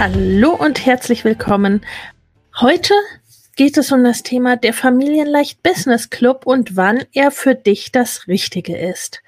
[0.00, 1.84] Hallo und herzlich willkommen.
[2.60, 2.94] Heute
[3.56, 8.28] geht es um das Thema der Familienleicht Business Club und wann er für dich das
[8.28, 9.22] Richtige ist.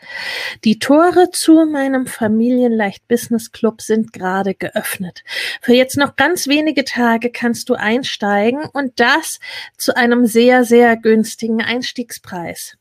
[0.62, 5.24] Die Tore zu meinem Familienleicht Business Club sind gerade geöffnet.
[5.60, 9.40] Für jetzt noch ganz wenige Tage kannst du einsteigen und das
[9.76, 12.76] zu einem sehr, sehr günstigen Einstiegspreis.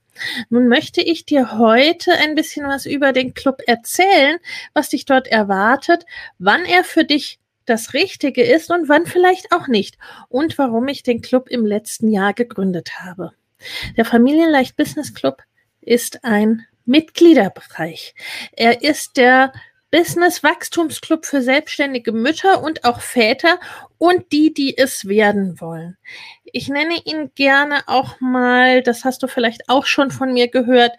[0.52, 4.38] Nun möchte ich dir heute ein bisschen was über den Club erzählen,
[4.76, 6.06] was dich dort erwartet,
[6.38, 11.03] wann er für dich das Richtige ist und wann vielleicht auch nicht und warum ich
[11.03, 13.31] den Club im letzten Jahr gegründet habe.
[13.98, 15.42] Der Familienleicht Business Club
[15.81, 18.16] ist ein Mitgliederbereich.
[18.52, 19.53] Er ist der
[19.92, 23.59] Business Wachstumsclub für selbstständige Mütter und auch Väter
[23.98, 25.98] und die, die es werden wollen.
[26.52, 30.94] Ich nenne ihn gerne auch mal, das hast du vielleicht auch schon von mir gehört,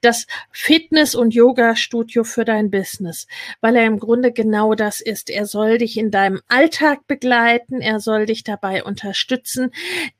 [0.00, 3.26] das Fitness- und Yoga-Studio für dein Business,
[3.60, 5.30] weil er im Grunde genau das ist.
[5.30, 9.70] Er soll dich in deinem Alltag begleiten, er soll dich dabei unterstützen,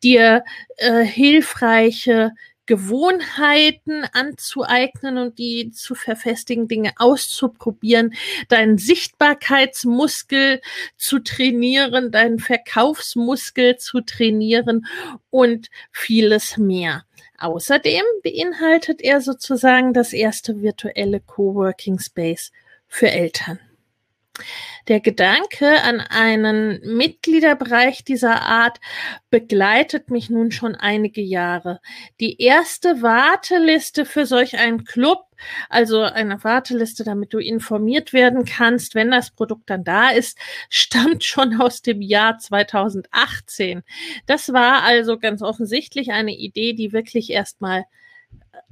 [0.02, 0.44] dir
[0.76, 2.32] äh, hilfreiche
[2.66, 8.14] Gewohnheiten anzueignen und die zu verfestigen, Dinge auszuprobieren,
[8.48, 10.60] deinen Sichtbarkeitsmuskel
[10.96, 14.86] zu trainieren, deinen Verkaufsmuskel zu trainieren
[15.30, 17.04] und vieles mehr.
[17.38, 22.50] Außerdem beinhaltet er sozusagen das erste virtuelle Coworking Space
[22.88, 23.58] für Eltern.
[24.88, 28.78] Der Gedanke an einen Mitgliederbereich dieser Art
[29.30, 31.80] begleitet mich nun schon einige Jahre.
[32.20, 35.24] Die erste Warteliste für solch einen Club,
[35.68, 40.38] also eine Warteliste, damit du informiert werden kannst, wenn das Produkt dann da ist,
[40.70, 43.82] stammt schon aus dem Jahr 2018.
[44.26, 47.84] Das war also ganz offensichtlich eine Idee, die wirklich erstmal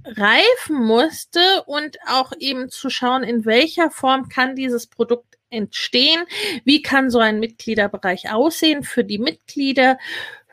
[0.05, 6.25] reifen musste und auch eben zu schauen, in welcher Form kann dieses Produkt entstehen?
[6.65, 9.99] Wie kann so ein Mitgliederbereich aussehen für die Mitglieder?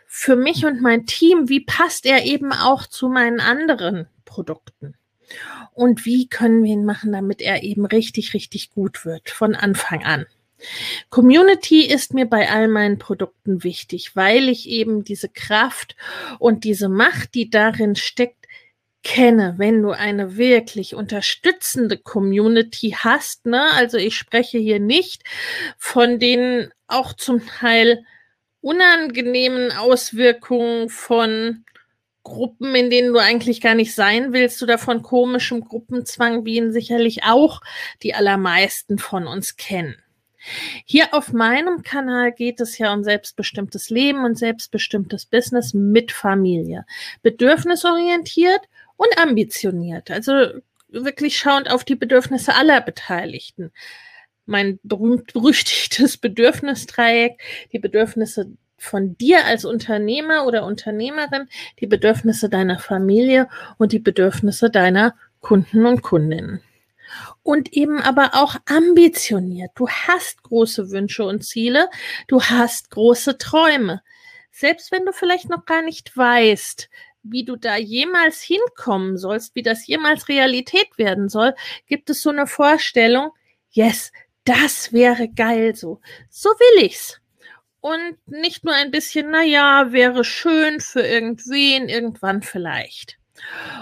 [0.07, 4.95] Für mich und mein Team, wie passt er eben auch zu meinen anderen Produkten?
[5.73, 10.03] Und wie können wir ihn machen, damit er eben richtig, richtig gut wird von Anfang
[10.03, 10.25] an?
[11.09, 15.95] Community ist mir bei all meinen Produkten wichtig, weil ich eben diese Kraft
[16.39, 18.40] und diese Macht, die darin steckt,
[19.03, 23.71] kenne, wenn du eine wirklich unterstützende Community hast, ne?
[23.73, 25.23] Also ich spreche hier nicht
[25.77, 28.05] von den auch zum Teil
[28.61, 31.65] unangenehmen Auswirkungen von
[32.23, 36.71] Gruppen, in denen du eigentlich gar nicht sein willst oder von komischem Gruppenzwang, wie ihn
[36.71, 37.61] sicherlich auch
[38.03, 39.95] die allermeisten von uns kennen.
[40.85, 46.85] Hier auf meinem Kanal geht es ja um selbstbestimmtes Leben und selbstbestimmtes Business mit Familie.
[47.21, 48.61] Bedürfnisorientiert
[49.01, 50.11] und ambitioniert.
[50.11, 50.33] Also
[50.87, 53.71] wirklich schauend auf die Bedürfnisse aller Beteiligten.
[54.45, 57.41] Mein berühmt-berüchtigtes Bedürfnisdreieck,
[57.71, 61.47] die Bedürfnisse von dir als Unternehmer oder Unternehmerin,
[61.79, 66.61] die Bedürfnisse deiner Familie und die Bedürfnisse deiner Kunden und Kundinnen.
[67.41, 69.71] Und eben aber auch ambitioniert.
[69.75, 71.89] Du hast große Wünsche und Ziele,
[72.27, 74.01] du hast große Träume.
[74.51, 76.89] Selbst wenn du vielleicht noch gar nicht weißt,
[77.23, 81.53] wie du da jemals hinkommen sollst, wie das jemals Realität werden soll,
[81.87, 83.31] gibt es so eine Vorstellung,
[83.69, 84.11] yes,
[84.43, 86.01] das wäre geil so.
[86.29, 87.19] So will ich's.
[87.79, 93.17] Und nicht nur ein bisschen, na ja, wäre schön für irgendwen, irgendwann vielleicht.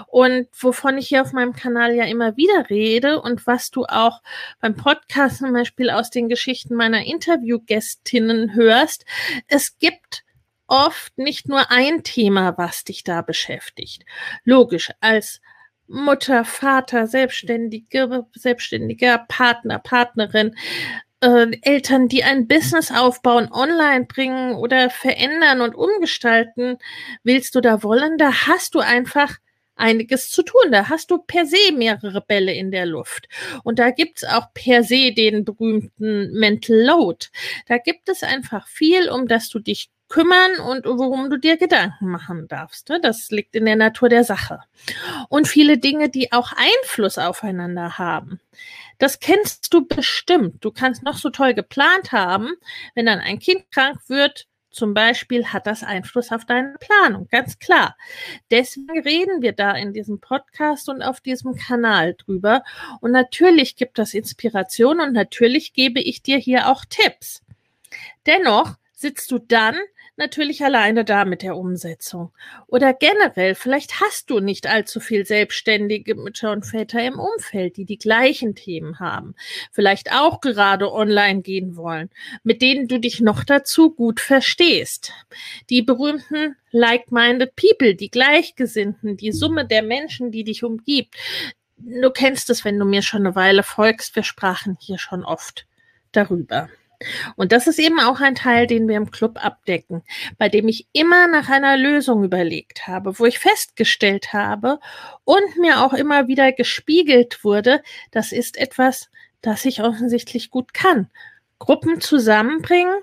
[0.06, 4.22] Und wovon ich hier auf meinem Kanal ja immer wieder rede und was du auch
[4.60, 9.04] beim Podcast zum Beispiel aus den Geschichten meiner Interviewgästinnen hörst,
[9.48, 10.24] es gibt
[10.70, 14.04] oft nicht nur ein Thema, was dich da beschäftigt.
[14.44, 15.40] Logisch, als
[15.86, 20.54] Mutter, Vater, Selbstständige, selbstständiger Partner, Partnerin,
[21.20, 26.78] äh, Eltern, die ein Business aufbauen, online bringen oder verändern und umgestalten,
[27.24, 29.36] willst du da wollen, da hast du einfach
[29.80, 30.70] einiges zu tun.
[30.70, 33.28] Da hast du per se mehrere Bälle in der Luft.
[33.64, 37.26] Und da gibt's auch per se den berühmten Mental Load.
[37.66, 42.08] Da gibt es einfach viel, um das du dich kümmern und worum du dir Gedanken
[42.10, 42.90] machen darfst.
[42.90, 43.00] Ne?
[43.00, 44.60] Das liegt in der Natur der Sache.
[45.30, 48.40] Und viele Dinge, die auch Einfluss aufeinander haben.
[48.98, 50.62] Das kennst du bestimmt.
[50.62, 52.50] Du kannst noch so toll geplant haben.
[52.94, 57.58] Wenn dann ein Kind krank wird, zum Beispiel hat das Einfluss auf deine Planung, ganz
[57.58, 57.96] klar.
[58.50, 62.62] Deswegen reden wir da in diesem Podcast und auf diesem Kanal drüber.
[63.00, 67.42] Und natürlich gibt das Inspiration und natürlich gebe ich dir hier auch Tipps.
[68.26, 69.76] Dennoch sitzt du dann
[70.20, 72.30] natürlich alleine da mit der Umsetzung.
[72.68, 77.86] Oder generell, vielleicht hast du nicht allzu viel selbstständige Mütter und Väter im Umfeld, die
[77.86, 79.34] die gleichen Themen haben,
[79.72, 82.10] vielleicht auch gerade online gehen wollen,
[82.44, 85.12] mit denen du dich noch dazu gut verstehst.
[85.70, 91.16] Die berühmten like-minded people, die Gleichgesinnten, die Summe der Menschen, die dich umgibt.
[91.78, 94.14] Du kennst es, wenn du mir schon eine Weile folgst.
[94.14, 95.66] Wir sprachen hier schon oft
[96.12, 96.68] darüber.
[97.36, 100.02] Und das ist eben auch ein Teil, den wir im Club abdecken,
[100.38, 104.78] bei dem ich immer nach einer Lösung überlegt habe, wo ich festgestellt habe
[105.24, 109.10] und mir auch immer wieder gespiegelt wurde, das ist etwas,
[109.40, 111.10] das ich offensichtlich gut kann.
[111.58, 112.94] Gruppen zusammenbringen,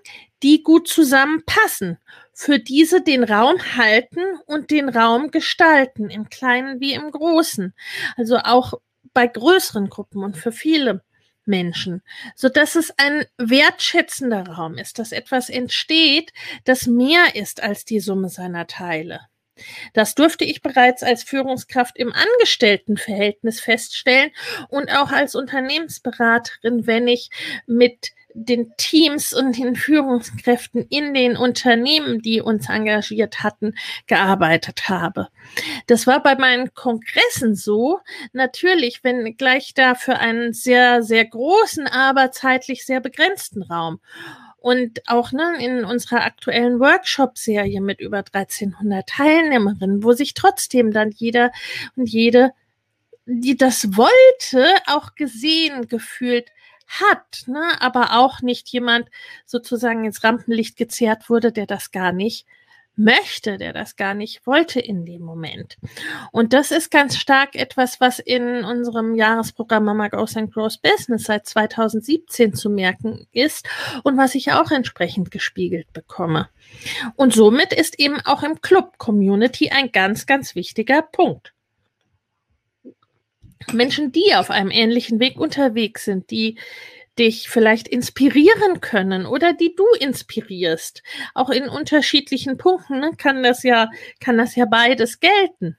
[0.44, 1.98] die gut zusammenpassen,
[2.34, 7.74] für diese den Raum halten und den Raum gestalten, im Kleinen wie im Großen.
[8.16, 8.74] Also auch
[9.14, 11.02] bei größeren Gruppen und für viele
[11.48, 12.02] Menschen,
[12.36, 16.34] so dass es ein wertschätzender Raum ist, dass etwas entsteht,
[16.66, 19.22] das mehr ist als die Summe seiner Teile.
[19.94, 24.32] Das durfte ich bereits als Führungskraft im Angestelltenverhältnis feststellen
[24.70, 27.30] und auch als Unternehmensberaterin, wenn ich
[27.66, 33.74] mit den Teams und den Führungskräften in den Unternehmen, die uns engagiert hatten,
[34.06, 35.30] gearbeitet habe.
[35.88, 38.00] Das war bei meinen Kongressen so.
[38.34, 44.00] Natürlich, wenn gleich da für einen sehr, sehr großen, aber zeitlich sehr begrenzten Raum.
[44.60, 51.10] Und auch ne, in unserer aktuellen Workshop-Serie mit über 1300 Teilnehmerinnen, wo sich trotzdem dann
[51.10, 51.52] jeder
[51.96, 52.52] und jede,
[53.26, 56.52] die das wollte, auch gesehen, gefühlt
[56.88, 59.10] hat, ne, aber auch nicht jemand
[59.46, 62.46] sozusagen ins Rampenlicht gezerrt wurde, der das gar nicht
[62.98, 65.78] möchte, der das gar nicht wollte in dem Moment.
[66.32, 71.24] Und das ist ganz stark etwas, was in unserem Jahresprogramm Mama Goes and Grows Business
[71.24, 73.70] seit 2017 zu merken ist
[74.04, 76.50] und was ich auch entsprechend gespiegelt bekomme.
[77.16, 81.54] Und somit ist eben auch im Club Community ein ganz, ganz wichtiger Punkt.
[83.72, 86.58] Menschen, die auf einem ähnlichen Weg unterwegs sind, die
[87.18, 91.02] dich vielleicht inspirieren können oder die du inspirierst.
[91.34, 93.90] Auch in unterschiedlichen Punkten ne, kann das ja,
[94.20, 95.78] kann das ja beides gelten.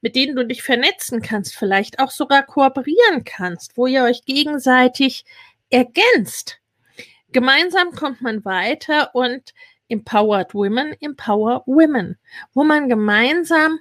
[0.00, 5.24] Mit denen du dich vernetzen kannst, vielleicht auch sogar kooperieren kannst, wo ihr euch gegenseitig
[5.68, 6.60] ergänzt.
[7.32, 9.52] Gemeinsam kommt man weiter und
[9.88, 12.16] Empowered Women, Empower Women,
[12.54, 13.80] wo man gemeinsam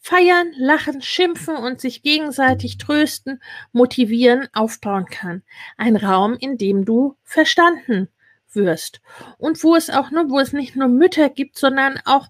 [0.00, 3.42] feiern, lachen, schimpfen und sich gegenseitig trösten,
[3.72, 5.42] motivieren, aufbauen kann.
[5.76, 8.08] Ein Raum, in dem du verstanden
[8.52, 9.00] wirst.
[9.36, 12.28] Und wo es auch nur, wo es nicht nur Mütter gibt, sondern auch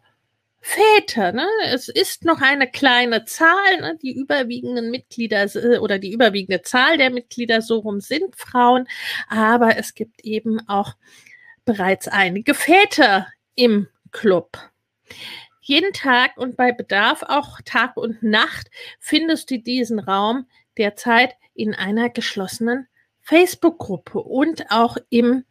[0.60, 1.46] Väter, ne?
[1.66, 3.98] Es ist noch eine kleine Zahl, ne?
[4.02, 8.88] die überwiegenden Mitglieder äh, oder die überwiegende Zahl der Mitglieder so rum sind Frauen,
[9.28, 10.94] aber es gibt eben auch
[11.64, 14.58] bereits einige Väter im Club.
[15.68, 18.70] Jeden Tag und bei Bedarf auch Tag und Nacht
[19.00, 20.46] findest du diesen Raum
[20.78, 22.88] derzeit in einer geschlossenen
[23.20, 25.44] Facebook-Gruppe und auch im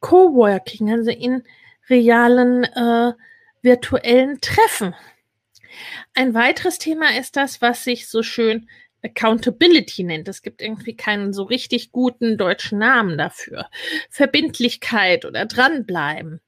[0.00, 1.42] Coworking, also in
[1.90, 3.12] realen äh,
[3.60, 4.94] virtuellen Treffen.
[6.14, 8.66] Ein weiteres Thema ist das, was sich so schön
[9.02, 10.26] Accountability nennt.
[10.28, 13.68] Es gibt irgendwie keinen so richtig guten deutschen Namen dafür.
[14.08, 16.40] Verbindlichkeit oder dranbleiben.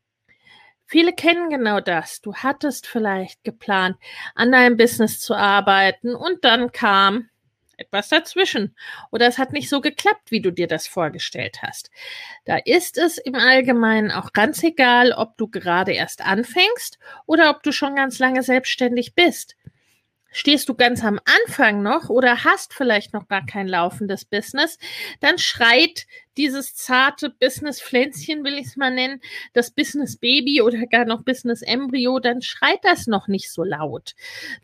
[0.92, 2.20] Viele kennen genau das.
[2.20, 3.96] Du hattest vielleicht geplant,
[4.34, 7.30] an deinem Business zu arbeiten und dann kam
[7.78, 8.76] etwas dazwischen
[9.10, 11.90] oder es hat nicht so geklappt, wie du dir das vorgestellt hast.
[12.44, 17.62] Da ist es im Allgemeinen auch ganz egal, ob du gerade erst anfängst oder ob
[17.62, 19.56] du schon ganz lange selbstständig bist.
[20.30, 24.78] Stehst du ganz am Anfang noch oder hast vielleicht noch gar kein laufendes Business,
[25.20, 29.20] dann schreit dieses zarte Business-Pflänzchen, will ich es mal nennen,
[29.52, 34.14] das Business-Baby oder gar noch Business-Embryo, dann schreit das noch nicht so laut.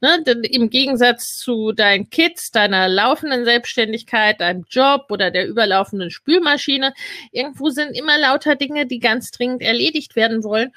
[0.00, 0.22] Ne?
[0.50, 6.94] Im Gegensatz zu deinen Kids, deiner laufenden Selbstständigkeit, deinem Job oder der überlaufenden Spülmaschine,
[7.32, 10.72] irgendwo sind immer lauter Dinge, die ganz dringend erledigt werden wollen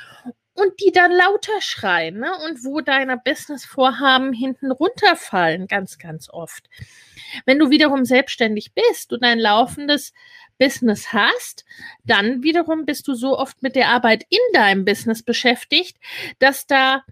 [0.54, 2.32] und die dann lauter schreien ne?
[2.46, 6.70] und wo deine Business-Vorhaben hinten runterfallen, ganz, ganz oft.
[7.46, 10.14] Wenn du wiederum selbstständig bist und ein laufendes
[10.62, 11.66] Business hast,
[12.06, 15.98] dann wiederum bist du so oft mit der Arbeit in deinem Business beschäftigt,
[16.38, 17.04] dass da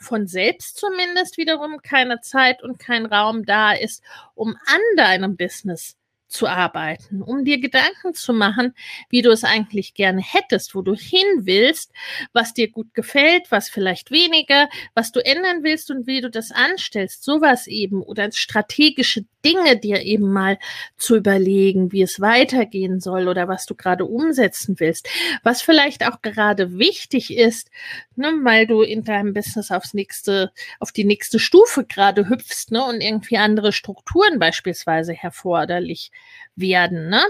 [0.00, 4.02] von selbst zumindest wiederum keine Zeit und kein Raum da ist,
[4.34, 5.96] um an deinem Business
[6.30, 8.74] zu arbeiten, um dir Gedanken zu machen,
[9.10, 11.92] wie du es eigentlich gerne hättest, wo du hin willst,
[12.32, 16.52] was dir gut gefällt, was vielleicht weniger, was du ändern willst und wie du das
[16.52, 20.58] anstellst, sowas eben oder strategische Dinge dir eben mal
[20.96, 25.08] zu überlegen, wie es weitergehen soll oder was du gerade umsetzen willst,
[25.42, 27.70] was vielleicht auch gerade wichtig ist,
[28.16, 32.84] ne, weil du in deinem Business aufs nächste, auf die nächste Stufe gerade hüpfst, ne,
[32.84, 36.10] und irgendwie andere Strukturen beispielsweise herforderlich
[36.56, 37.22] werden, ne?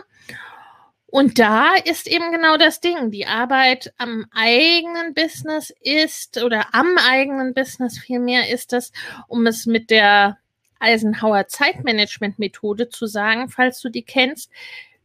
[1.10, 3.10] Und da ist eben genau das Ding.
[3.10, 8.92] Die Arbeit am eigenen Business ist oder am eigenen Business vielmehr ist das,
[9.26, 10.38] um es mit der
[10.78, 14.50] Eisenhower Zeitmanagement-Methode zu sagen, falls du die kennst.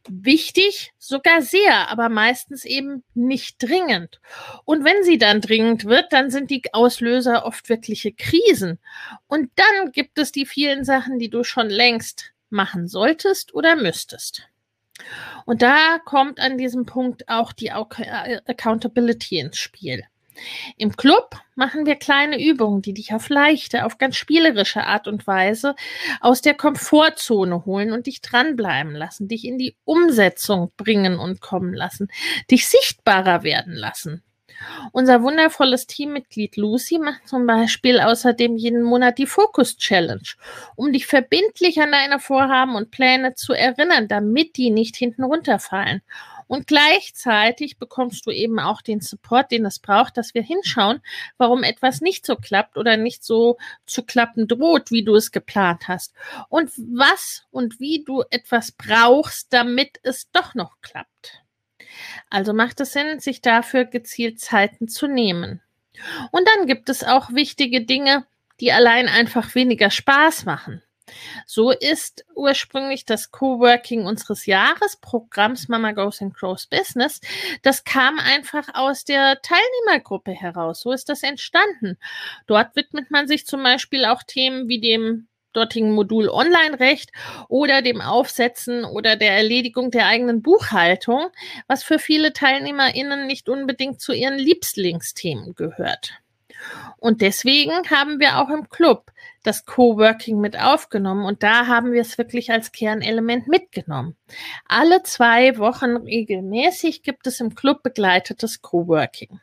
[0.08, 4.20] Wichtig, sogar sehr, aber meistens eben nicht dringend.
[4.64, 8.78] Und wenn sie dann dringend wird, dann sind die Auslöser oft wirkliche Krisen.
[9.26, 14.48] Und dann gibt es die vielen Sachen, die du schon längst machen solltest oder müsstest.
[15.44, 20.02] Und da kommt an diesem Punkt auch die Accountability ins Spiel.
[20.76, 25.26] Im Club machen wir kleine Übungen, die dich auf leichte, auf ganz spielerische Art und
[25.26, 25.74] Weise
[26.20, 31.72] aus der Komfortzone holen und dich dranbleiben lassen, dich in die Umsetzung bringen und kommen
[31.72, 32.08] lassen,
[32.50, 34.22] dich sichtbarer werden lassen.
[34.92, 40.28] Unser wundervolles Teammitglied Lucy macht zum Beispiel außerdem jeden Monat die Focus Challenge,
[40.74, 46.02] um dich verbindlich an deine Vorhaben und Pläne zu erinnern, damit die nicht hinten runterfallen.
[46.48, 51.00] Und gleichzeitig bekommst du eben auch den Support, den es braucht, dass wir hinschauen,
[51.38, 55.88] warum etwas nicht so klappt oder nicht so zu klappen droht, wie du es geplant
[55.88, 56.14] hast.
[56.48, 61.45] Und was und wie du etwas brauchst, damit es doch noch klappt.
[62.30, 65.60] Also macht es Sinn, sich dafür gezielt Zeiten zu nehmen.
[66.30, 68.26] Und dann gibt es auch wichtige Dinge,
[68.60, 70.82] die allein einfach weniger Spaß machen.
[71.46, 77.20] So ist ursprünglich das Coworking unseres Jahresprogramms Mama Goes and Grows Business.
[77.62, 80.80] Das kam einfach aus der Teilnehmergruppe heraus.
[80.80, 81.96] So ist das entstanden.
[82.46, 87.10] Dort widmet man sich zum Beispiel auch Themen wie dem dortigen Modul Online-Recht
[87.48, 91.28] oder dem Aufsetzen oder der Erledigung der eigenen Buchhaltung,
[91.66, 96.20] was für viele TeilnehmerInnen nicht unbedingt zu ihren Lieblingsthemen gehört.
[96.98, 102.00] Und deswegen haben wir auch im Club das Coworking mit aufgenommen und da haben wir
[102.00, 104.16] es wirklich als Kernelement mitgenommen.
[104.66, 109.40] Alle zwei Wochen regelmäßig gibt es im Club begleitetes Coworking.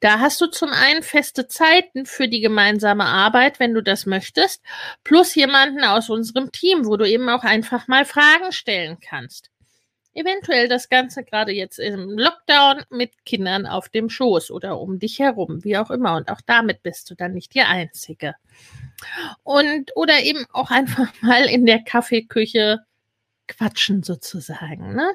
[0.00, 4.62] Da hast du zum einen feste Zeiten für die gemeinsame Arbeit, wenn du das möchtest,
[5.04, 9.50] plus jemanden aus unserem Team, wo du eben auch einfach mal Fragen stellen kannst
[10.18, 15.20] eventuell das Ganze gerade jetzt im Lockdown mit Kindern auf dem Schoß oder um dich
[15.20, 16.16] herum, wie auch immer.
[16.16, 18.34] Und auch damit bist du dann nicht die Einzige.
[19.44, 22.80] Und oder eben auch einfach mal in der Kaffeeküche
[23.48, 24.94] quatschen sozusagen.
[24.94, 25.12] Ne?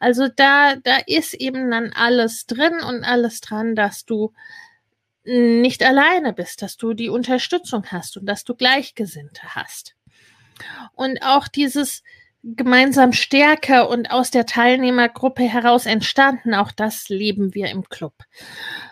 [0.00, 4.32] Also da, da ist eben dann alles drin und alles dran, dass du
[5.24, 9.96] nicht alleine bist, dass du die Unterstützung hast und dass du Gleichgesinnte hast.
[10.94, 12.02] Und auch dieses,
[12.54, 16.54] gemeinsam stärker und aus der Teilnehmergruppe heraus entstanden.
[16.54, 18.14] Auch das leben wir im Club.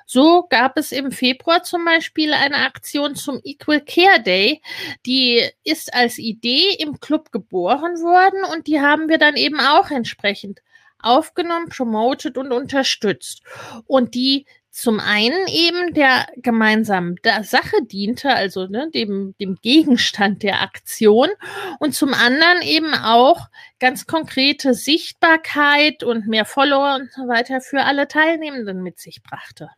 [0.07, 4.61] So gab es im Februar zum Beispiel eine Aktion zum Equal Care Day.
[5.07, 9.91] Die ist als Idee im Club geboren worden und die haben wir dann eben auch
[9.91, 10.61] entsprechend
[10.99, 13.43] aufgenommen, promoted und unterstützt.
[13.87, 20.63] Und die zum einen eben der gemeinsamen Sache diente, also ne, dem, dem Gegenstand der
[20.63, 21.29] Aktion
[21.79, 23.47] und zum anderen eben auch
[23.79, 29.71] ganz konkrete Sichtbarkeit und mehr Follower und so weiter für alle Teilnehmenden mit sich brachte.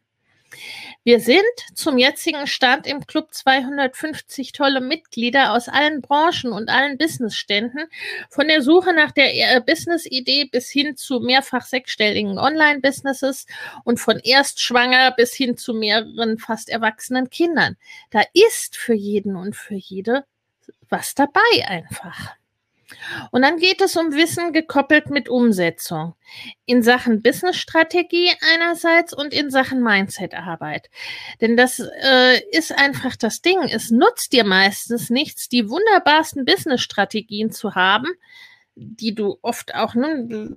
[1.07, 6.99] Wir sind zum jetzigen Stand im Club 250 tolle Mitglieder aus allen Branchen und allen
[6.99, 7.85] Businessständen,
[8.29, 13.47] von der Suche nach der äh, Business-Idee bis hin zu mehrfach sechsstelligen Online-Businesses
[13.85, 17.77] und von erstschwanger bis hin zu mehreren fast erwachsenen Kindern.
[18.11, 20.25] Da ist für jeden und für jede
[20.89, 22.35] was dabei einfach.
[23.31, 26.15] Und dann geht es um Wissen gekoppelt mit Umsetzung.
[26.67, 30.89] In Sachen Businessstrategie einerseits und in Sachen Mindsetarbeit.
[31.41, 33.61] Denn das äh, ist einfach das Ding.
[33.63, 38.09] Es nutzt dir meistens nichts, die wunderbarsten Businessstrategien zu haben,
[38.77, 40.55] die du oft auch, ne,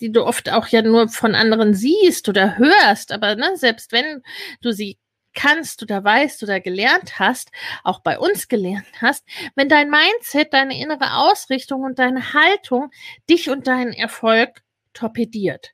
[0.00, 4.22] die du oft auch ja nur von anderen siehst oder hörst, aber ne, selbst wenn
[4.60, 4.98] du sie
[5.34, 7.50] kannst oder weißt oder gelernt hast,
[7.82, 9.24] auch bei uns gelernt hast,
[9.54, 12.90] wenn dein Mindset, deine innere Ausrichtung und deine Haltung
[13.28, 14.62] dich und deinen Erfolg
[14.94, 15.72] torpediert.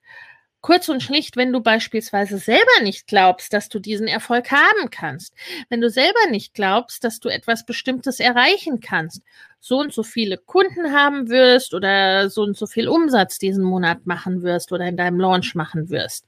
[0.63, 5.35] Kurz und schlicht, wenn du beispielsweise selber nicht glaubst, dass du diesen Erfolg haben kannst,
[5.71, 9.23] wenn du selber nicht glaubst, dass du etwas Bestimmtes erreichen kannst,
[9.59, 14.05] so und so viele Kunden haben wirst oder so und so viel Umsatz diesen Monat
[14.05, 16.27] machen wirst oder in deinem Launch machen wirst,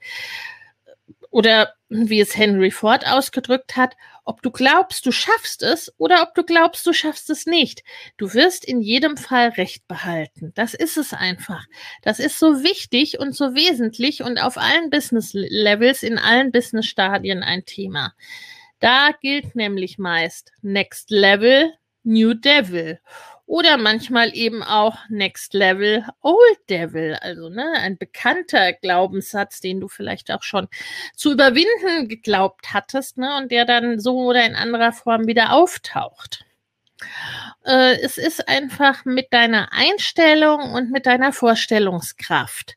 [1.33, 6.35] oder wie es Henry Ford ausgedrückt hat, ob du glaubst, du schaffst es oder ob
[6.35, 7.83] du glaubst, du schaffst es nicht.
[8.19, 10.53] Du wirst in jedem Fall Recht behalten.
[10.55, 11.65] Das ist es einfach.
[12.03, 16.87] Das ist so wichtig und so wesentlich und auf allen Business Levels, in allen Business
[16.87, 18.15] Stadien ein Thema.
[18.79, 21.73] Da gilt nämlich meist Next Level,
[22.05, 23.01] New Devil
[23.53, 29.89] oder manchmal eben auch Next Level Old Devil, also ne, ein bekannter Glaubenssatz, den du
[29.89, 30.69] vielleicht auch schon
[31.15, 36.47] zu überwinden geglaubt hattest, ne, und der dann so oder in anderer Form wieder auftaucht.
[37.67, 42.77] Äh, es ist einfach mit deiner Einstellung und mit deiner Vorstellungskraft.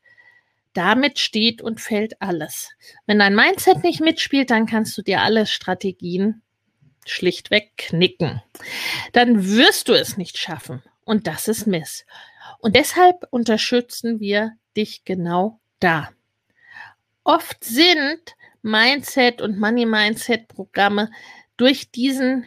[0.74, 2.72] Damit steht und fällt alles.
[3.06, 6.42] Wenn dein Mindset nicht mitspielt, dann kannst du dir alle Strategien
[7.06, 8.42] schlichtweg knicken.
[9.14, 10.84] Dann wirst du es nicht schaffen.
[11.04, 12.06] Und das ist Miss.
[12.60, 16.10] Und deshalb unterstützen wir dich genau da.
[17.24, 21.12] Oft sind Mindset und Money Mindset Programme
[21.58, 22.46] durch diesen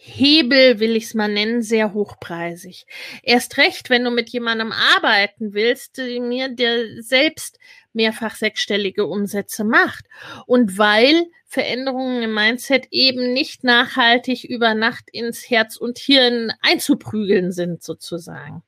[0.00, 2.86] Hebel, will ich es mal nennen, sehr hochpreisig.
[3.24, 7.58] Erst recht, wenn du mit jemandem arbeiten willst, mir der selbst
[7.92, 10.04] mehrfach sechsstellige Umsätze macht.
[10.46, 17.50] Und weil Veränderungen im Mindset eben nicht nachhaltig über Nacht ins Herz und Hirn einzuprügeln
[17.50, 18.62] sind, sozusagen.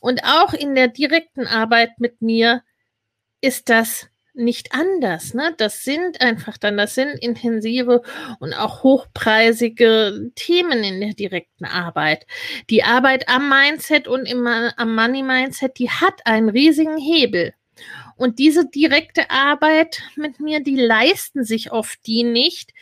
[0.00, 2.62] Und auch in der direkten Arbeit mit mir
[3.40, 5.34] ist das nicht anders.
[5.34, 5.54] Ne?
[5.58, 8.02] Das sind einfach dann, das sind intensive
[8.40, 12.26] und auch hochpreisige Themen in der direkten Arbeit.
[12.70, 17.54] Die Arbeit am Mindset und im, am Money Mindset, die hat einen riesigen Hebel.
[18.16, 22.72] Und diese direkte Arbeit mit mir, die leisten sich oft die nicht,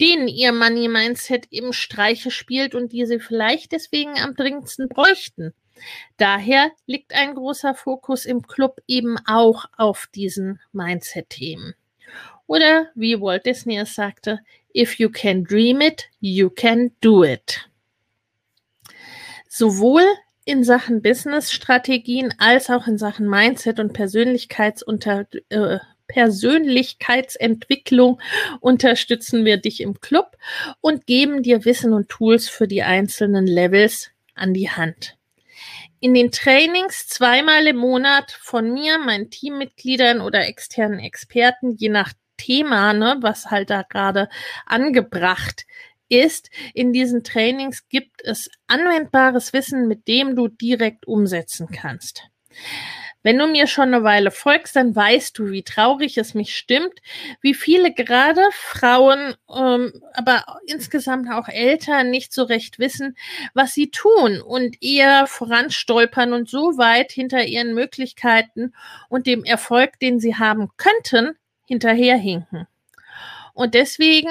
[0.00, 5.54] denen ihr Money Mindset eben Streiche spielt und die sie vielleicht deswegen am dringendsten bräuchten.
[6.16, 11.74] Daher liegt ein großer Fokus im Club eben auch auf diesen Mindset-Themen.
[12.46, 14.40] Oder wie Walt Disney es sagte,
[14.74, 17.70] if you can dream it, you can do it.
[19.48, 20.04] Sowohl
[20.44, 28.20] in Sachen Business-Strategien als auch in Sachen Mindset und Persönlichkeitsunter äh, Persönlichkeitsentwicklung
[28.60, 30.36] unterstützen wir dich im Club
[30.82, 35.16] und geben dir Wissen und Tools für die einzelnen Levels an die Hand
[36.04, 42.12] in den Trainings zweimal im Monat von mir, meinen Teammitgliedern oder externen Experten, je nach
[42.36, 44.28] Thema, ne, was halt da gerade
[44.66, 45.64] angebracht
[46.10, 46.50] ist.
[46.74, 52.24] In diesen Trainings gibt es anwendbares Wissen, mit dem du direkt umsetzen kannst.
[53.24, 56.92] Wenn du mir schon eine Weile folgst, dann weißt du, wie traurig es mich stimmt,
[57.40, 63.16] wie viele gerade Frauen, ähm, aber insgesamt auch Eltern nicht so recht wissen,
[63.54, 68.74] was sie tun und eher voranstolpern und so weit hinter ihren Möglichkeiten
[69.08, 71.34] und dem Erfolg, den sie haben könnten,
[71.66, 72.66] hinterherhinken.
[73.54, 74.28] Und deswegen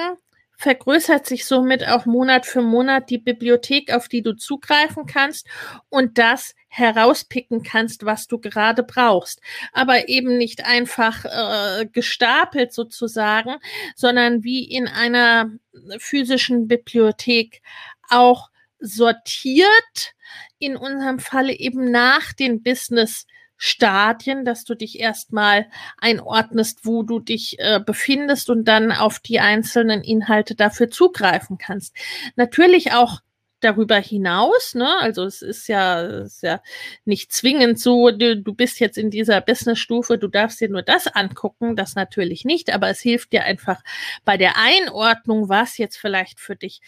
[0.63, 5.45] vergrößert sich somit auch Monat für Monat die Bibliothek, auf die du zugreifen kannst
[5.89, 9.41] und das herauspicken kannst, was du gerade brauchst.
[9.73, 13.57] Aber eben nicht einfach äh, gestapelt sozusagen,
[13.97, 15.51] sondern wie in einer
[15.97, 17.61] physischen Bibliothek
[18.09, 18.49] auch
[18.79, 20.13] sortiert,
[20.59, 23.27] in unserem Falle eben nach den Business
[23.65, 29.39] Stadien, dass du dich erstmal einordnest, wo du dich äh, befindest und dann auf die
[29.39, 31.95] einzelnen Inhalte dafür zugreifen kannst.
[32.35, 33.21] Natürlich auch
[33.61, 34.99] darüber hinaus, ne?
[34.99, 36.61] Also es ist ja, ist ja
[37.05, 41.07] nicht zwingend so, du, du bist jetzt in dieser Business-Stufe, du darfst dir nur das
[41.07, 43.81] angucken, das natürlich nicht, aber es hilft dir einfach
[44.25, 46.81] bei der Einordnung, was jetzt vielleicht für dich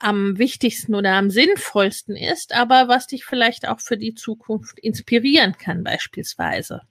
[0.00, 5.56] am wichtigsten oder am sinnvollsten ist, aber was dich vielleicht auch für die Zukunft inspirieren
[5.56, 6.82] kann beispielsweise.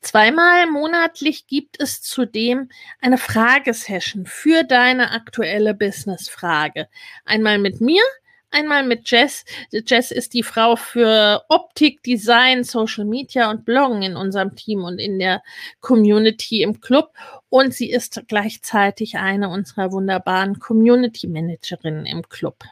[0.00, 6.88] Zweimal monatlich gibt es zudem eine Fragesession für deine aktuelle Business-Frage.
[7.24, 8.02] Einmal mit mir,
[8.50, 9.44] Einmal mit Jess.
[9.70, 14.98] Jess ist die Frau für Optik, Design, Social Media und Bloggen in unserem Team und
[14.98, 15.42] in der
[15.80, 17.12] Community im Club.
[17.50, 22.64] Und sie ist gleichzeitig eine unserer wunderbaren Community Managerinnen im Club.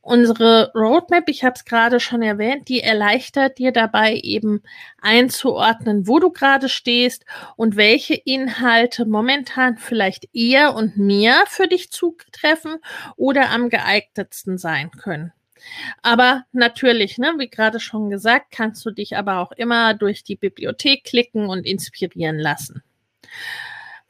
[0.00, 4.62] Unsere Roadmap, ich habe es gerade schon erwähnt, die erleichtert dir dabei eben
[5.00, 7.24] einzuordnen, wo du gerade stehst
[7.56, 12.76] und welche Inhalte momentan vielleicht eher und mehr für dich zutreffen
[13.16, 15.32] oder am geeignetsten sein können.
[16.02, 20.36] Aber natürlich, ne, wie gerade schon gesagt, kannst du dich aber auch immer durch die
[20.36, 22.82] Bibliothek klicken und inspirieren lassen.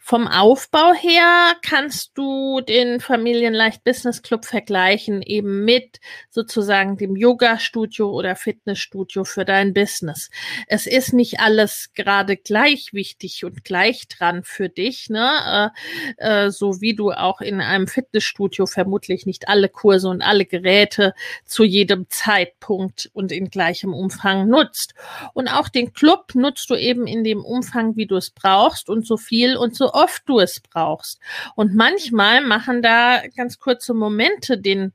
[0.06, 8.10] Vom Aufbau her kannst du den Familienleicht Business Club vergleichen eben mit sozusagen dem Yoga-Studio
[8.10, 10.28] oder Fitnessstudio für dein Business.
[10.66, 15.72] Es ist nicht alles gerade gleich wichtig und gleich dran für dich, ne?
[16.18, 20.44] Äh, äh, so wie du auch in einem Fitnessstudio vermutlich nicht alle Kurse und alle
[20.44, 21.14] Geräte
[21.46, 24.92] zu jedem Zeitpunkt und in gleichem Umfang nutzt.
[25.32, 29.06] Und auch den Club nutzt du eben in dem Umfang, wie du es brauchst und
[29.06, 31.20] so viel und so oft du es brauchst.
[31.54, 34.92] Und manchmal machen da ganz kurze Momente den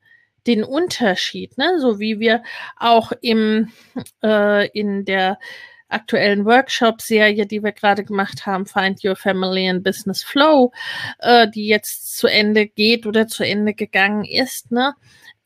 [0.48, 1.80] den Unterschied, ne?
[1.80, 2.44] so wie wir
[2.78, 3.72] auch im
[4.24, 5.38] äh, in der
[5.90, 10.72] aktuellen Workshop-Serie, die wir gerade gemacht haben, Find Your Family and Business Flow,
[11.20, 14.94] äh, die jetzt zu Ende geht oder zu Ende gegangen ist, ne?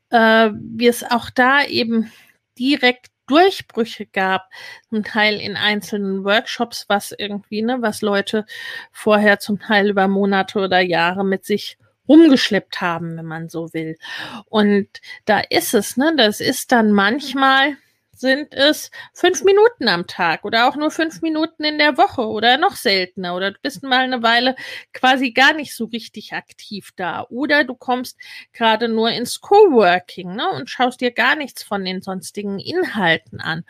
[0.10, 2.12] äh, wir es auch da eben
[2.60, 4.50] direkt Durchbrüche gab,
[4.90, 8.46] zum Teil in einzelnen Workshops, was irgendwie, ne, was Leute
[8.92, 13.98] vorher zum Teil über Monate oder Jahre mit sich rumgeschleppt haben, wenn man so will.
[14.46, 14.88] Und
[15.26, 17.78] da ist es, ne, das ist dann manchmal
[18.14, 22.58] sind es fünf Minuten am Tag oder auch nur fünf Minuten in der Woche oder
[22.58, 24.56] noch seltener oder du bist mal eine Weile
[24.94, 28.18] quasi gar nicht so richtig aktiv da oder du kommst
[28.54, 33.66] gerade nur ins Coworking ne, und schaust dir gar nichts von den sonstigen Inhalten an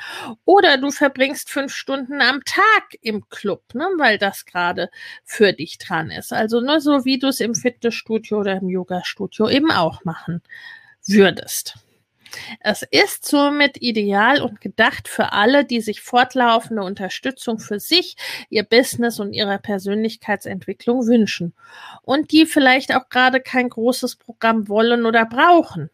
[0.45, 4.89] oder du verbringst fünf Stunden am Tag im Club, ne, weil das gerade
[5.23, 6.34] für dich dran ist.
[6.34, 10.41] Also nur so wie du es im Fitnessstudio oder im Yoga-Studio eben auch machen
[11.06, 11.75] würdest.
[12.59, 18.15] Es ist somit ideal und gedacht für alle, die sich fortlaufende Unterstützung für sich,
[18.49, 21.53] ihr Business und ihre Persönlichkeitsentwicklung wünschen
[22.01, 25.89] und die vielleicht auch gerade kein großes Programm wollen oder brauchen.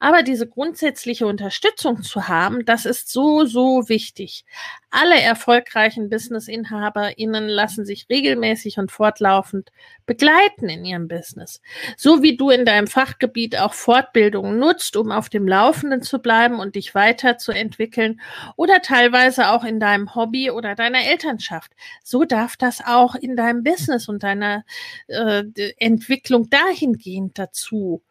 [0.00, 4.44] Aber diese grundsätzliche Unterstützung zu haben, das ist so, so wichtig.
[4.90, 9.70] Alle erfolgreichen Business-InhaberInnen lassen sich regelmäßig und fortlaufend
[10.06, 11.60] begleiten in ihrem Business.
[11.96, 16.60] So wie du in deinem Fachgebiet auch Fortbildungen nutzt, um auf dem Laufenden zu bleiben
[16.60, 18.20] und dich weiterzuentwickeln
[18.56, 21.72] oder teilweise auch in deinem Hobby oder deiner Elternschaft.
[22.02, 24.64] So darf das auch in deinem Business und deiner
[25.08, 25.42] äh,
[25.78, 28.02] Entwicklung dahingehend dazu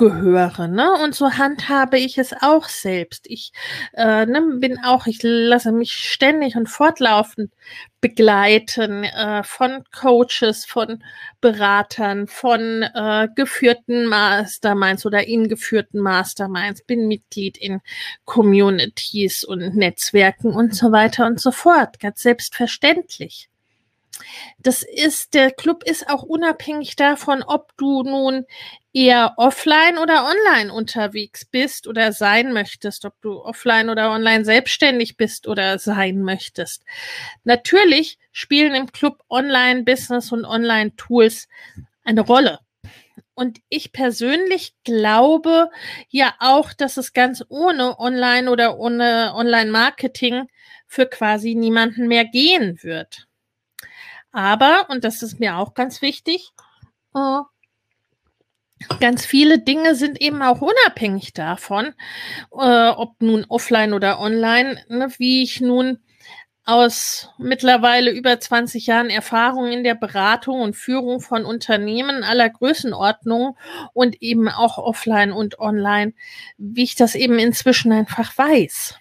[0.00, 0.66] gehöre.
[0.66, 0.90] Ne?
[1.04, 3.26] Und so handhabe ich es auch selbst.
[3.28, 3.52] Ich
[3.92, 7.52] äh, ne, bin auch, ich lasse mich ständig und fortlaufend
[8.00, 11.04] begleiten äh, von Coaches, von
[11.42, 17.82] Beratern, von äh, geführten Masterminds oder in geführten Masterminds, bin Mitglied in
[18.24, 22.00] Communities und Netzwerken und so weiter und so fort.
[22.00, 23.50] Ganz selbstverständlich.
[24.58, 28.46] Das ist, der Club ist auch unabhängig davon, ob du nun
[28.92, 35.16] eher offline oder online unterwegs bist oder sein möchtest, ob du offline oder online selbstständig
[35.16, 36.84] bist oder sein möchtest.
[37.44, 41.48] Natürlich spielen im Club Online-Business und Online-Tools
[42.04, 42.60] eine Rolle.
[43.34, 45.70] Und ich persönlich glaube
[46.08, 50.48] ja auch, dass es ganz ohne Online oder ohne Online-Marketing
[50.86, 53.28] für quasi niemanden mehr gehen wird.
[54.32, 56.50] Aber, und das ist mir auch ganz wichtig,
[57.14, 57.40] äh,
[59.00, 61.94] ganz viele Dinge sind eben auch unabhängig davon,
[62.52, 65.98] äh, ob nun offline oder online, ne, wie ich nun
[66.64, 73.56] aus mittlerweile über 20 Jahren Erfahrung in der Beratung und Führung von Unternehmen aller Größenordnung
[73.92, 76.12] und eben auch offline und online,
[76.58, 78.94] wie ich das eben inzwischen einfach weiß.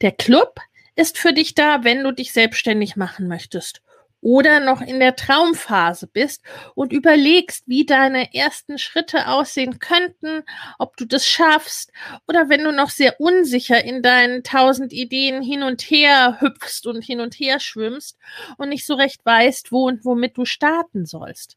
[0.00, 0.60] Der Club
[0.94, 3.82] ist für dich da, wenn du dich selbstständig machen möchtest
[4.20, 6.42] oder noch in der Traumphase bist
[6.74, 10.42] und überlegst, wie deine ersten Schritte aussehen könnten,
[10.78, 11.92] ob du das schaffst
[12.28, 17.02] oder wenn du noch sehr unsicher in deinen tausend Ideen hin und her hüpfst und
[17.02, 18.18] hin und her schwimmst
[18.58, 21.56] und nicht so recht weißt, wo und womit du starten sollst.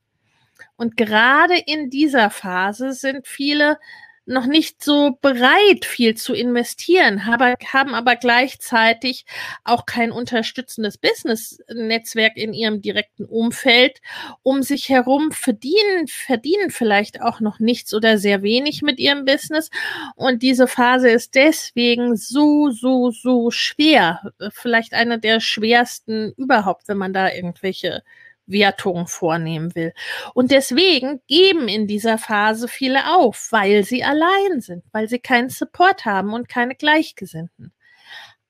[0.76, 3.78] Und gerade in dieser Phase sind viele
[4.26, 9.26] noch nicht so bereit, viel zu investieren, aber, haben aber gleichzeitig
[9.64, 14.00] auch kein unterstützendes Business-Netzwerk in ihrem direkten Umfeld
[14.42, 19.70] um sich herum, verdienen, verdienen vielleicht auch noch nichts oder sehr wenig mit ihrem Business.
[20.16, 24.32] Und diese Phase ist deswegen so, so, so schwer.
[24.52, 28.04] Vielleicht eine der schwersten überhaupt, wenn man da irgendwelche
[28.46, 29.94] Wertung vornehmen will.
[30.34, 35.50] Und deswegen geben in dieser Phase viele auf, weil sie allein sind, weil sie keinen
[35.50, 37.74] Support haben und keine Gleichgesinnten.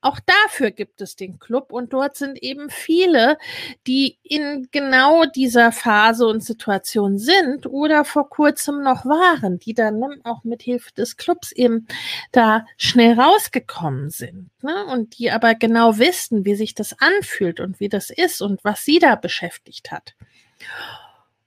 [0.04, 3.38] Auch dafür gibt es den Club und dort sind eben viele,
[3.86, 10.02] die in genau dieser Phase und Situation sind oder vor kurzem noch waren, die dann
[10.24, 11.86] auch mit Hilfe des Clubs eben
[12.32, 14.84] da schnell rausgekommen sind ne?
[14.92, 18.84] und die aber genau wissen, wie sich das anfühlt und wie das ist und was
[18.84, 20.14] sie da beschäftigt hat.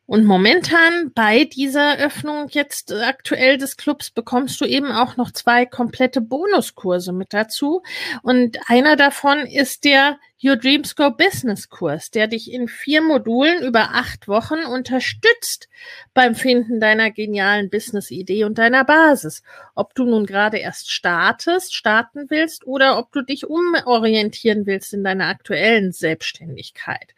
[0.08, 5.66] Und momentan bei dieser Öffnung jetzt aktuell des Clubs bekommst du eben auch noch zwei
[5.66, 7.84] komplette Bonuskurse mit dazu.
[8.24, 13.64] Und einer davon ist der Your Dreams Go Business Kurs, der dich in vier Modulen
[13.64, 15.68] über acht Wochen unterstützt
[16.14, 19.42] beim Finden deiner genialen Business-Idee und deiner Basis.
[19.74, 25.04] Ob du nun gerade erst startest, starten willst oder ob du dich umorientieren willst in
[25.04, 27.16] deiner aktuellen Selbstständigkeit.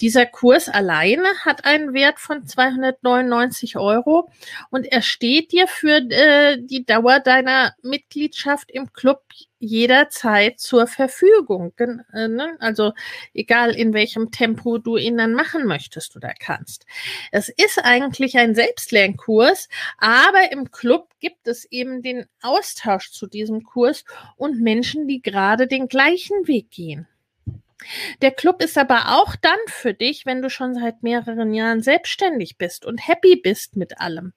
[0.00, 4.30] Dieser Kurs alleine hat einen Wert von 299 Euro
[4.70, 9.22] und er steht dir für äh, die Dauer deiner Mitgliedschaft im Club
[9.64, 11.72] jederzeit zur Verfügung.
[11.78, 12.56] Äh, ne?
[12.60, 12.92] Also
[13.32, 16.86] egal in welchem Tempo du ihn dann machen möchtest oder kannst.
[17.32, 23.62] Es ist eigentlich ein Selbstlernkurs, aber im Club gibt es eben den Austausch zu diesem
[23.62, 24.04] Kurs
[24.36, 27.08] und Menschen, die gerade den gleichen Weg gehen.
[28.22, 32.58] Der Club ist aber auch dann für dich, wenn du schon seit mehreren Jahren selbstständig
[32.58, 34.32] bist und happy bist mit allem.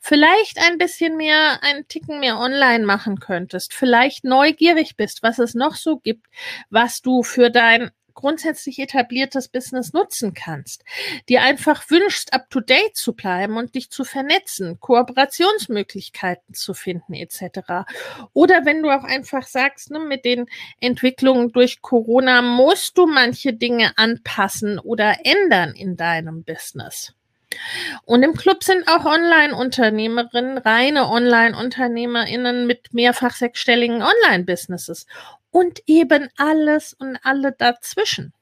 [0.00, 3.74] Vielleicht ein bisschen mehr, einen Ticken mehr online machen könntest.
[3.74, 6.26] Vielleicht neugierig bist, was es noch so gibt,
[6.70, 10.84] was du für dein grundsätzlich etabliertes Business nutzen kannst,
[11.28, 17.88] dir einfach wünschst, up-to-date zu bleiben und dich zu vernetzen, Kooperationsmöglichkeiten zu finden etc.
[18.34, 20.46] Oder wenn du auch einfach sagst, ne, mit den
[20.80, 27.14] Entwicklungen durch Corona musst du manche Dinge anpassen oder ändern in deinem Business.
[28.04, 35.06] Und im Club sind auch Online-Unternehmerinnen, reine Online-UnternehmerInnen mit mehrfach sechsstelligen Online-Businesses
[35.50, 38.32] und eben alles und alle dazwischen.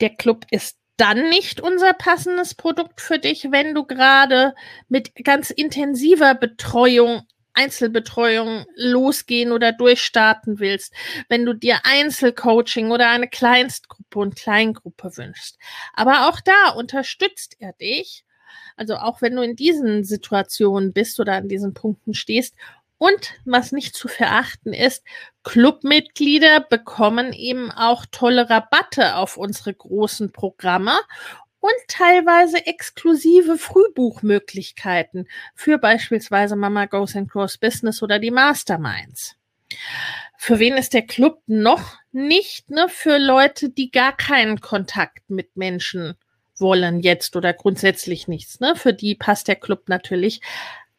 [0.00, 4.54] Der Club ist dann nicht unser passendes Produkt für dich, wenn du gerade
[4.88, 7.22] mit ganz intensiver Betreuung,
[7.54, 10.92] Einzelbetreuung losgehen oder durchstarten willst,
[11.28, 15.58] wenn du dir Einzelcoaching oder eine Kleinstgruppe und Kleingruppe wünschst.
[15.94, 18.24] Aber auch da unterstützt er dich.
[18.76, 22.54] Also auch wenn du in diesen Situationen bist oder an diesen Punkten stehst
[22.98, 25.04] und was nicht zu verachten ist,
[25.42, 30.98] Clubmitglieder bekommen eben auch tolle Rabatte auf unsere großen Programme
[31.60, 39.36] und teilweise exklusive Frühbuchmöglichkeiten für beispielsweise Mama Goes and Cross Business oder die Masterminds.
[40.36, 42.70] Für wen ist der Club noch nicht?
[42.70, 42.88] Ne?
[42.88, 46.16] Für Leute, die gar keinen Kontakt mit Menschen
[46.56, 48.60] wollen jetzt oder grundsätzlich nichts.
[48.60, 48.74] Ne?
[48.74, 50.40] Für die passt der Club natürlich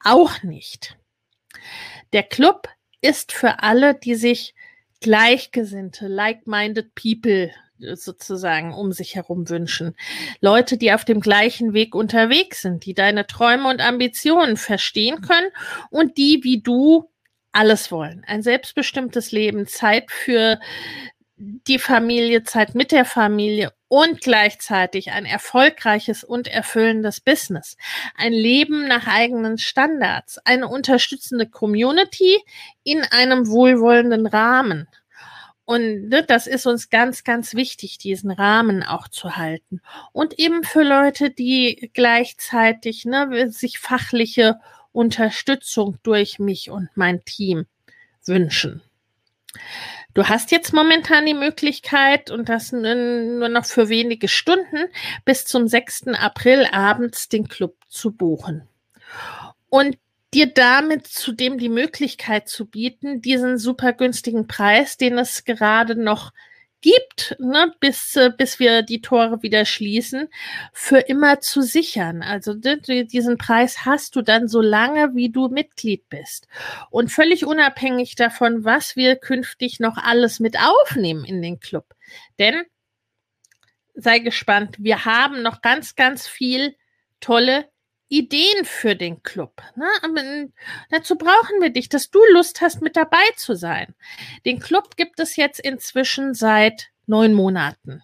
[0.03, 0.97] auch nicht.
[2.13, 2.69] Der Club
[3.01, 4.53] ist für alle, die sich
[4.99, 7.51] Gleichgesinnte, like-minded people
[7.93, 9.95] sozusagen um sich herum wünschen.
[10.39, 15.49] Leute, die auf dem gleichen Weg unterwegs sind, die deine Träume und Ambitionen verstehen können
[15.89, 17.09] und die wie du
[17.51, 18.23] alles wollen.
[18.27, 20.59] Ein selbstbestimmtes Leben, Zeit für
[21.41, 27.77] die Familie, Zeit mit der Familie und gleichzeitig ein erfolgreiches und erfüllendes Business,
[28.15, 32.37] ein Leben nach eigenen Standards, eine unterstützende Community
[32.83, 34.87] in einem wohlwollenden Rahmen.
[35.65, 39.81] Und ne, das ist uns ganz, ganz wichtig, diesen Rahmen auch zu halten.
[40.11, 44.59] Und eben für Leute, die gleichzeitig ne, sich fachliche
[44.91, 47.65] Unterstützung durch mich und mein Team
[48.25, 48.81] wünschen.
[50.13, 54.87] Du hast jetzt momentan die Möglichkeit, und das nur noch für wenige Stunden,
[55.23, 56.07] bis zum 6.
[56.07, 58.67] April abends den Club zu buchen.
[59.69, 59.97] Und
[60.33, 66.31] dir damit zudem die Möglichkeit zu bieten, diesen super günstigen Preis, den es gerade noch
[66.81, 70.29] gibt, ne, bis, äh, bis wir die Tore wieder schließen,
[70.73, 72.23] für immer zu sichern.
[72.23, 76.47] Also diesen Preis hast du dann so lange, wie du Mitglied bist.
[76.89, 81.85] Und völlig unabhängig davon, was wir künftig noch alles mit aufnehmen in den Club.
[82.39, 82.63] Denn,
[83.93, 86.75] sei gespannt, wir haben noch ganz, ganz viel
[87.19, 87.70] tolle
[88.11, 89.61] Ideen für den Club.
[89.77, 90.51] Ne?
[90.89, 93.95] Dazu brauchen wir dich, dass du Lust hast, mit dabei zu sein.
[94.45, 98.03] Den Club gibt es jetzt inzwischen seit neun Monaten.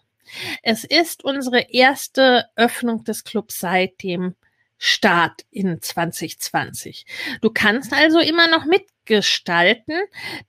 [0.64, 4.36] Es ist unsere erste Öffnung des Clubs seit dem
[4.78, 7.06] Start in 2020.
[7.42, 10.00] Du kannst also immer noch mitgestalten,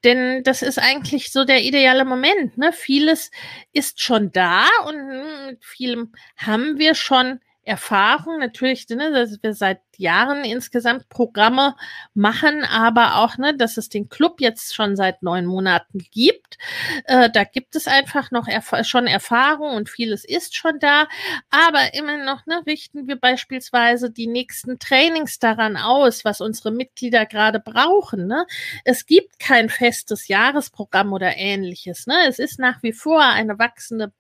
[0.04, 2.58] denn das ist eigentlich so der ideale Moment.
[2.58, 2.72] Ne?
[2.72, 3.32] Vieles
[3.72, 9.80] ist schon da und mit vielem haben wir schon Erfahrung natürlich, ne, dass wir seit
[9.98, 11.74] Jahren insgesamt Programme
[12.14, 16.56] machen, aber auch, ne, dass es den Club jetzt schon seit neun Monaten gibt.
[17.04, 21.06] Äh, da gibt es einfach noch erf schon Erfahrung und vieles ist schon da.
[21.50, 27.26] Aber immer noch ne, richten wir beispielsweise die nächsten Trainings daran aus, was unsere Mitglieder
[27.26, 28.26] gerade brauchen.
[28.26, 28.46] Ne?
[28.84, 32.06] Es gibt kein festes Jahresprogramm oder ähnliches.
[32.06, 32.26] Ne?
[32.28, 34.12] Es ist nach wie vor eine wachsende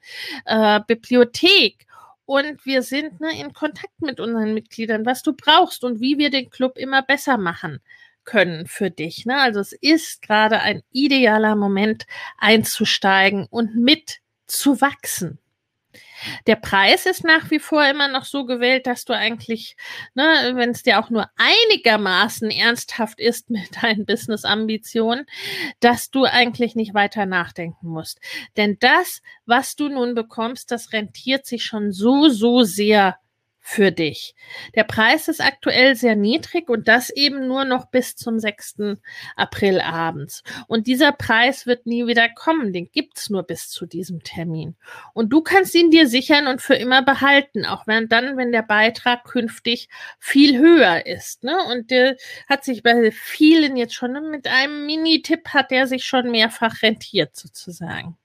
[0.44, 1.87] äh, Bibliothek
[2.28, 6.28] und wir sind ne, in Kontakt mit unseren Mitgliedern, was du brauchst und wie wir
[6.28, 7.80] den Club immer besser machen
[8.24, 9.24] können für dich.
[9.24, 9.40] Ne?
[9.40, 15.38] Also es ist gerade ein idealer Moment einzusteigen und mit zu wachsen.
[16.46, 19.76] Der Preis ist nach wie vor immer noch so gewählt, dass du eigentlich,
[20.14, 25.26] ne, wenn es dir auch nur einigermaßen ernsthaft ist mit deinen Business-Ambitionen,
[25.80, 28.20] dass du eigentlich nicht weiter nachdenken musst.
[28.56, 33.18] Denn das, was du nun bekommst, das rentiert sich schon so, so sehr
[33.68, 34.34] für dich.
[34.74, 38.96] Der Preis ist aktuell sehr niedrig und das eben nur noch bis zum 6.
[39.36, 40.42] April abends.
[40.68, 44.74] Und dieser Preis wird nie wieder kommen, den gibt's nur bis zu diesem Termin.
[45.12, 48.62] Und du kannst ihn dir sichern und für immer behalten, auch wenn dann, wenn der
[48.62, 51.44] Beitrag künftig viel höher ist.
[51.44, 51.54] Ne?
[51.70, 52.16] Und der
[52.48, 57.36] hat sich bei vielen jetzt schon mit einem Mini-Tipp hat der sich schon mehrfach rentiert
[57.36, 58.16] sozusagen.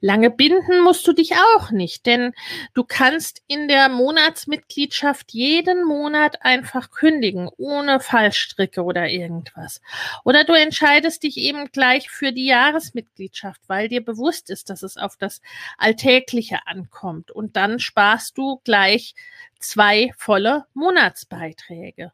[0.00, 2.32] Lange binden musst du dich auch nicht, denn
[2.72, 9.80] du kannst in der Monatsmitgliedschaft jeden Monat einfach kündigen, ohne Fallstricke oder irgendwas.
[10.24, 14.96] Oder du entscheidest dich eben gleich für die Jahresmitgliedschaft, weil dir bewusst ist, dass es
[14.96, 15.40] auf das
[15.78, 17.32] Alltägliche ankommt.
[17.32, 19.14] Und dann sparst du gleich
[19.58, 22.12] zwei volle Monatsbeiträge.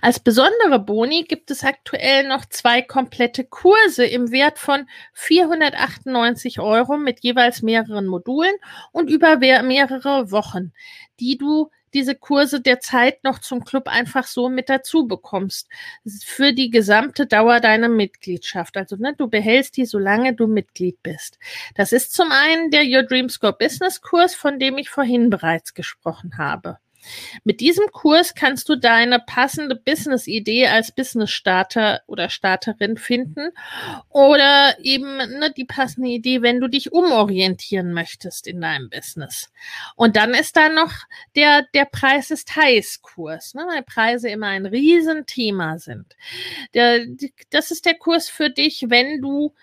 [0.00, 6.96] Als besondere Boni gibt es aktuell noch zwei komplette Kurse im Wert von 498 Euro
[6.96, 8.54] mit jeweils mehreren Modulen
[8.92, 10.72] und über mehrere Wochen,
[11.20, 15.68] die du diese Kurse derzeit noch zum Club einfach so mit dazu bekommst.
[16.24, 18.76] Für die gesamte Dauer deiner Mitgliedschaft.
[18.76, 21.38] Also ne, du behältst die, solange du Mitglied bist.
[21.74, 25.72] Das ist zum einen der Your Dream Score Business Kurs, von dem ich vorhin bereits
[25.72, 26.78] gesprochen habe.
[27.44, 33.50] Mit diesem Kurs kannst du deine passende Business-Idee als Business-Starter oder Starterin finden
[34.08, 39.50] oder eben ne, die passende Idee, wenn du dich umorientieren möchtest in deinem Business.
[39.94, 40.92] Und dann ist da noch
[41.34, 46.16] der, der Preis ist heiß Kurs, ne, weil Preise immer ein Riesenthema sind.
[46.74, 47.06] Der,
[47.50, 49.54] das ist der Kurs für dich, wenn du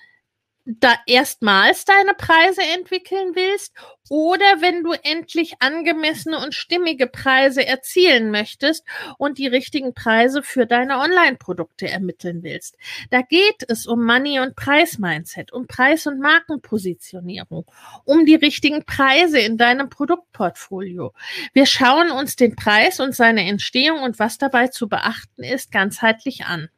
[0.65, 3.73] da erstmals deine Preise entwickeln willst
[4.09, 8.85] oder wenn du endlich angemessene und stimmige Preise erzielen möchtest
[9.17, 12.77] und die richtigen Preise für deine Online-Produkte ermitteln willst.
[13.09, 17.65] Da geht es um Money- und Preis-Mindset, um Preis- und Markenpositionierung,
[18.05, 21.13] um die richtigen Preise in deinem Produktportfolio.
[21.53, 26.45] Wir schauen uns den Preis und seine Entstehung und was dabei zu beachten ist ganzheitlich
[26.45, 26.69] an.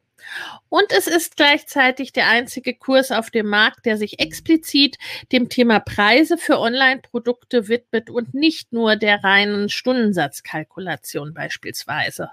[0.68, 4.96] Und es ist gleichzeitig der einzige Kurs auf dem Markt, der sich explizit
[5.32, 12.30] dem Thema Preise für Online-Produkte widmet und nicht nur der reinen Stundensatzkalkulation beispielsweise.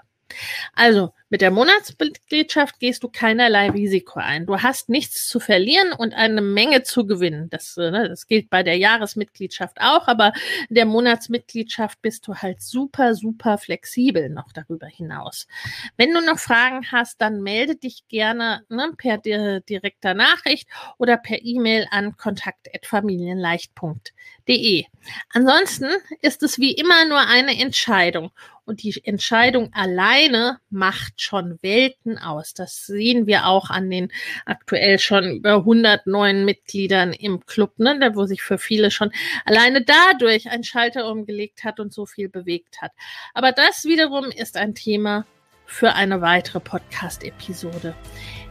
[0.72, 4.46] Also mit der Monatsmitgliedschaft gehst du keinerlei Risiko ein.
[4.46, 7.50] Du hast nichts zu verlieren und eine Menge zu gewinnen.
[7.50, 10.32] Das, äh, ne, das gilt bei der Jahresmitgliedschaft auch, aber
[10.68, 15.48] der Monatsmitgliedschaft bist du halt super, super flexibel noch darüber hinaus.
[15.96, 21.42] Wenn du noch Fragen hast, dann melde dich gerne ne, per direkter Nachricht oder per
[21.42, 24.84] E-Mail an kontakt.familienleicht.de.
[25.30, 25.88] Ansonsten
[26.20, 28.30] ist es wie immer nur eine Entscheidung
[28.66, 32.54] und die Entscheidung alleine macht schon Welten aus.
[32.54, 34.10] Das sehen wir auch an den
[34.46, 39.12] aktuell schon über 100 neuen Mitgliedern im Club, ne, wo sich für viele schon
[39.44, 42.92] alleine dadurch ein Schalter umgelegt hat und so viel bewegt hat.
[43.34, 45.26] Aber das wiederum ist ein Thema
[45.66, 47.94] für eine weitere Podcast-Episode.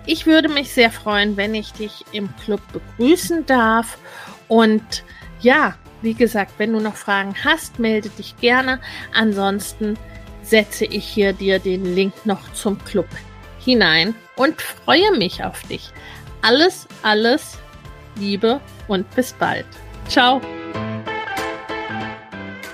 [0.06, 3.98] Ich würde mich sehr freuen, wenn ich dich im Club begrüßen darf
[4.48, 5.04] und
[5.40, 8.80] ja, wie gesagt, wenn du noch Fragen hast, melde dich gerne.
[9.14, 9.98] Ansonsten
[10.44, 13.08] setze ich hier dir den Link noch zum Club
[13.60, 15.90] hinein und freue mich auf dich.
[16.42, 17.58] Alles, alles
[18.18, 19.66] Liebe und bis bald.
[20.08, 20.42] Ciao.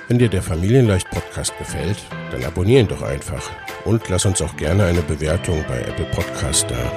[0.08, 1.98] Wenn dir der Familienleicht Podcast gefällt,
[2.32, 3.52] dann abonnieren doch einfach
[3.86, 6.92] und lass uns auch gerne eine Bewertung bei Apple Podcast da.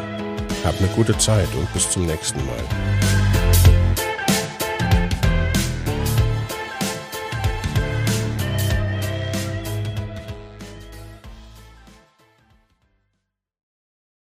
[0.65, 3.22] Hab eine gute Zeit und bis zum nächsten Mal.